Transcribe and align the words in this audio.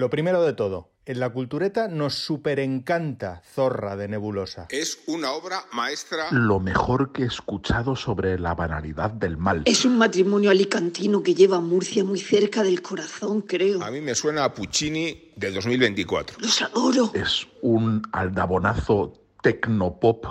Lo 0.00 0.08
primero 0.08 0.42
de 0.42 0.54
todo, 0.54 0.92
en 1.04 1.20
la 1.20 1.28
cultureta 1.28 1.86
nos 1.86 2.14
superencanta 2.14 3.42
Zorra 3.44 3.96
de 3.96 4.08
Nebulosa. 4.08 4.66
Es 4.70 5.00
una 5.06 5.32
obra 5.32 5.66
maestra. 5.74 6.28
Lo 6.30 6.58
mejor 6.58 7.12
que 7.12 7.24
he 7.24 7.26
escuchado 7.26 7.94
sobre 7.96 8.38
la 8.38 8.54
banalidad 8.54 9.10
del 9.10 9.36
mal. 9.36 9.60
Es 9.66 9.84
un 9.84 9.98
matrimonio 9.98 10.50
alicantino 10.50 11.22
que 11.22 11.34
lleva 11.34 11.58
a 11.58 11.60
Murcia 11.60 12.02
muy 12.02 12.18
cerca 12.18 12.62
del 12.62 12.80
corazón, 12.80 13.42
creo. 13.42 13.82
A 13.82 13.90
mí 13.90 14.00
me 14.00 14.14
suena 14.14 14.44
a 14.44 14.54
Puccini 14.54 15.32
del 15.36 15.52
2024. 15.52 16.38
Los 16.40 16.62
adoro. 16.62 17.10
Es 17.12 17.46
un 17.60 18.00
aldabonazo 18.10 19.12
tecnopop 19.42 20.24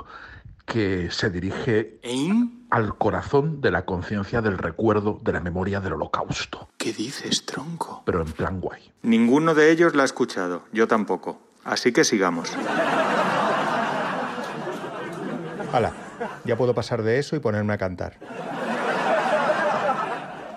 que 0.65 1.11
se 1.11 1.29
dirige 1.29 1.99
al 2.69 2.95
corazón 2.97 3.61
de 3.61 3.71
la 3.71 3.85
conciencia 3.85 4.41
del 4.41 4.57
recuerdo 4.57 5.19
de 5.23 5.33
la 5.33 5.39
memoria 5.39 5.79
del 5.79 5.93
holocausto. 5.93 6.69
¿Qué 6.77 6.93
dices, 6.93 7.45
tronco? 7.45 8.03
Pero 8.05 8.21
en 8.21 8.31
plan 8.31 8.61
guay. 8.61 8.91
Ninguno 9.01 9.55
de 9.55 9.71
ellos 9.71 9.95
la 9.95 10.03
ha 10.03 10.05
escuchado, 10.05 10.63
yo 10.71 10.87
tampoco. 10.87 11.39
Así 11.63 11.91
que 11.91 12.03
sigamos. 12.03 12.55
Hala, 15.73 15.93
ya 16.45 16.57
puedo 16.57 16.73
pasar 16.73 17.03
de 17.03 17.19
eso 17.19 17.35
y 17.35 17.39
ponerme 17.39 17.73
a 17.73 17.77
cantar. 17.77 18.17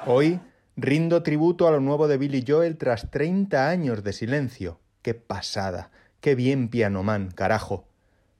Hoy 0.07 0.41
rindo 0.77 1.23
tributo 1.23 1.69
a 1.69 1.71
lo 1.71 1.81
nuevo 1.81 2.09
de 2.09 2.19
Billy 2.19 2.45
Joel 2.47 2.77
tras 2.77 3.11
30 3.11 3.69
años 3.69 4.03
de 4.03 4.13
silencio. 4.13 4.81
¡Qué 5.03 5.15
pasada! 5.15 5.91
¡Qué 6.21 6.35
bien 6.35 6.69
pianoman, 6.69 7.31
carajo! 7.31 7.87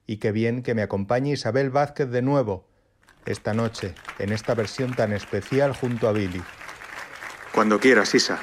Y 0.05 0.17
qué 0.17 0.31
bien 0.31 0.63
que 0.63 0.73
me 0.73 0.81
acompañe 0.81 1.31
Isabel 1.31 1.69
Vázquez 1.69 2.09
de 2.09 2.21
nuevo, 2.21 2.67
esta 3.25 3.53
noche, 3.53 3.95
en 4.19 4.31
esta 4.31 4.53
versión 4.53 4.93
tan 4.93 5.13
especial 5.13 5.73
junto 5.73 6.07
a 6.07 6.11
Billy. 6.11 6.41
Cuando 7.53 7.79
quieras, 7.79 8.13
Isa. 8.15 8.39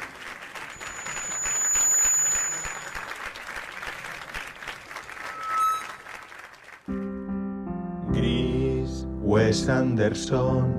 Gris, 8.13 9.07
Wes 9.21 9.69
Anderson, 9.69 10.77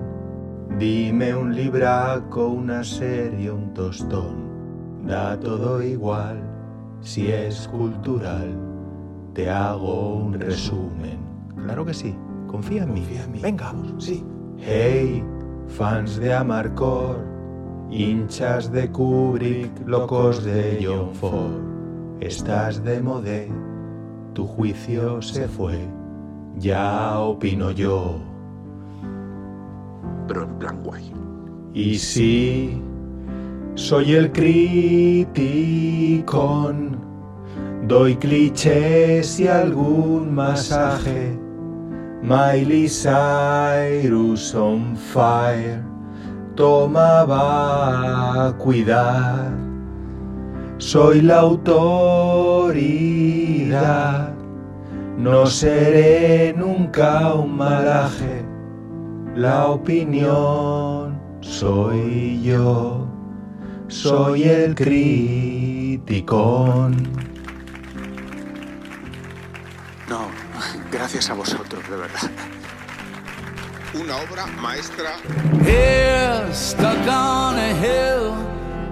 dime 0.78 1.36
un 1.36 1.56
libraco, 1.56 2.48
una 2.48 2.84
serie, 2.84 3.52
un 3.52 3.74
tostón. 3.74 5.06
Da 5.06 5.40
todo 5.40 5.82
igual, 5.82 6.42
si 7.02 7.32
es 7.32 7.68
cultural, 7.68 8.56
te 9.34 9.50
hago 9.50 10.16
un 10.16 10.40
resumen. 10.40 11.20
Claro 11.66 11.86
que 11.86 11.94
sí, 11.94 12.16
confía 12.52 12.84
en 12.84 12.94
mí. 12.94 13.00
Confía 13.02 13.24
en 13.24 13.32
mí. 13.32 13.40
Venga. 13.42 13.74
Sí. 13.98 14.24
Hey, 14.60 15.24
fans 15.68 16.18
de 16.18 16.34
Amarcord, 16.34 17.18
hinchas 17.90 18.72
de 18.72 18.92
Kubrick, 18.92 19.72
locos 19.88 20.44
de 20.44 20.80
John 20.84 21.16
Ford. 21.16 21.62
Estás 22.20 22.84
de 22.84 23.02
modé, 23.02 23.50
tu 24.34 24.46
juicio 24.46 25.22
se 25.22 25.48
fue, 25.48 25.80
ya 26.58 27.20
opino 27.20 27.72
yo. 27.72 28.20
Pero 30.28 30.44
en 30.44 30.60
plan 30.60 30.84
guay. 30.84 31.12
Y 31.74 31.98
sí, 31.98 32.80
soy 33.74 34.14
el 34.14 34.32
criticón, 34.32 35.40
doy 37.88 38.16
clichés 38.18 39.40
y 39.40 39.48
algún 39.48 40.36
masaje. 40.36 41.40
Miley 42.24 42.88
Cyrus 42.88 44.54
on 44.54 44.96
fire, 44.96 45.84
tomaba 46.56 48.54
cuidar. 48.60 49.52
Soy 50.78 51.22
la 51.22 51.40
autoridad, 51.40 52.76
no 55.18 55.48
seré 55.48 56.54
nunca 56.56 57.34
un 57.34 57.58
malaje. 57.58 58.46
La 59.36 59.68
opinión 59.68 61.20
soy 61.42 62.40
yo, 62.44 63.08
soy 63.88 64.44
el 64.44 64.76
criticón. 64.76 65.72
Gracias 70.92 71.30
a 71.30 71.34
vosotros, 71.34 71.90
de 71.90 71.96
verdad. 71.96 72.32
Una 73.94 74.18
obra 74.18 74.46
maestra. 74.48 75.16
Here, 75.66 76.54
stuck 76.54 77.08
on 77.08 77.58
a 77.58 77.72
hill, 77.72 78.34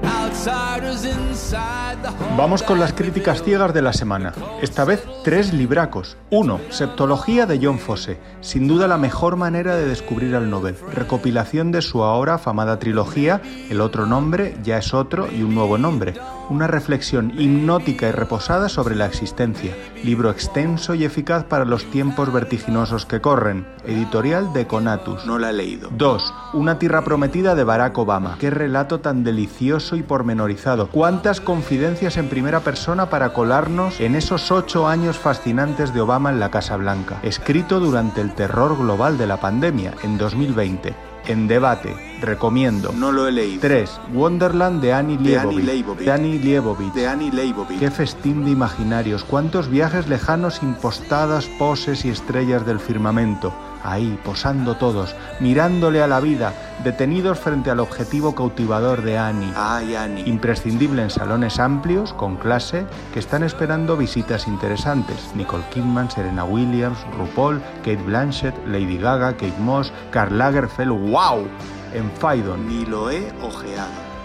outsiders 0.03 1.05
inside 1.05 2.01
the 2.01 2.09
hall. 2.09 2.37
Vamos 2.37 2.63
con 2.63 2.79
las 2.79 2.93
críticas 2.93 3.43
ciegas 3.43 3.73
de 3.73 3.81
la 3.81 3.93
semana. 3.93 4.33
Esta 4.61 4.85
vez 4.85 5.03
tres 5.23 5.53
libracos. 5.53 6.17
Uno, 6.29 6.59
Septología 6.69 7.45
de 7.45 7.59
John 7.61 7.79
Fosse, 7.79 8.19
sin 8.41 8.67
duda 8.67 8.87
la 8.87 8.97
mejor 8.97 9.35
manera 9.35 9.75
de 9.75 9.87
descubrir 9.87 10.35
al 10.35 10.49
Nobel. 10.49 10.75
Recopilación 10.93 11.71
de 11.71 11.81
su 11.81 12.03
ahora 12.03 12.35
afamada 12.35 12.79
trilogía, 12.79 13.41
El 13.69 13.81
otro 13.81 14.05
nombre 14.05 14.57
ya 14.63 14.77
es 14.77 14.93
otro 14.93 15.29
y 15.31 15.43
un 15.43 15.55
nuevo 15.55 15.77
nombre. 15.77 16.13
Una 16.49 16.65
reflexión 16.65 17.31
hipnótica 17.39 18.07
y 18.07 18.11
reposada 18.11 18.69
sobre 18.69 18.95
la 18.95 19.05
existencia. 19.05 19.75
Libro 20.03 20.31
extenso 20.31 20.95
y 20.95 21.05
eficaz 21.05 21.43
para 21.43 21.63
los 21.63 21.85
tiempos 21.91 22.33
vertiginosos 22.33 23.05
que 23.05 23.21
corren. 23.21 23.67
Editorial 23.85 24.51
de 24.51 24.65
Conatus. 24.65 25.27
No 25.27 25.37
la 25.37 25.51
he 25.51 25.53
leído. 25.53 25.89
2. 25.91 26.33
Una 26.53 26.79
tierra 26.79 27.03
prometida 27.03 27.53
de 27.53 27.63
Barack 27.63 27.95
Obama. 27.99 28.37
Qué 28.39 28.49
relato 28.49 28.99
tan 28.99 29.23
delicioso 29.23 29.95
y 29.95 30.01
pormenorizado. 30.01 30.89
Cuántas 30.89 31.39
confidencias 31.39 32.17
en 32.17 32.29
primera 32.29 32.61
persona 32.61 33.11
para 33.11 33.31
colarnos 33.31 33.99
en 33.99 34.15
esos 34.15 34.51
ocho 34.51 34.87
años 34.87 35.19
fascinantes 35.19 35.93
de 35.93 36.01
Obama 36.01 36.31
en 36.31 36.39
la 36.39 36.49
Casa 36.49 36.77
Blanca. 36.77 37.19
Escrito 37.21 37.79
durante 37.79 38.21
el 38.21 38.33
terror 38.33 38.75
global 38.75 39.19
de 39.19 39.27
la 39.27 39.37
pandemia, 39.37 39.93
en 40.01 40.17
2020. 40.17 40.95
En 41.27 41.47
debate. 41.47 42.08
Recomiendo. 42.21 42.91
No 42.93 43.11
lo 43.11 43.27
he 43.27 43.31
leído. 43.31 43.61
3. 43.61 44.01
Wonderland 44.13 44.81
de 44.81 44.93
Annie 44.93 45.17
Leibovitz. 45.17 45.65
Leibovitz. 45.65 46.05
De 46.05 46.11
Annie 46.11 46.39
Leibovitz. 46.39 46.93
De 46.93 47.07
Annie 47.07 47.31
Leibovitz. 47.31 47.79
Qué 47.79 47.91
festín 47.91 48.45
de 48.45 48.51
imaginarios, 48.51 49.23
cuántos 49.23 49.69
viajes 49.69 50.07
lejanos 50.07 50.61
impostadas 50.61 51.45
poses 51.57 52.05
y 52.05 52.09
estrellas 52.09 52.65
del 52.65 52.79
firmamento, 52.79 53.53
ahí, 53.83 54.19
posando 54.23 54.75
todos, 54.75 55.15
mirándole 55.39 56.01
a 56.01 56.07
la 56.07 56.19
vida, 56.19 56.53
detenidos 56.83 57.39
frente 57.39 57.69
al 57.71 57.79
objetivo 57.79 58.35
cautivador 58.35 59.01
de 59.01 59.17
Annie. 59.17 59.53
Ay, 59.55 59.95
Annie. 59.95 60.27
Imprescindible 60.27 61.01
en 61.01 61.09
salones 61.09 61.59
amplios, 61.59 62.13
con 62.13 62.37
clase, 62.37 62.85
que 63.13 63.19
están 63.19 63.43
esperando 63.43 63.97
visitas 63.97 64.47
interesantes. 64.47 65.31
Nicole 65.35 65.63
Kidman, 65.73 66.11
Serena 66.11 66.43
Williams, 66.43 66.99
RuPaul, 67.17 67.61
Kate 67.77 67.95
Blanchett, 67.97 68.55
Lady 68.67 68.97
Gaga, 68.97 69.33
Kate 69.33 69.59
Moss, 69.59 69.91
Karl 70.11 70.37
Lagerfeld, 70.37 71.11
¡wow! 71.11 71.47
En 71.93 72.11
Faidon. 72.11 72.67
Ni 72.67 72.85
lo 72.85 73.09
he 73.09 73.31
ojeado. 73.41 74.18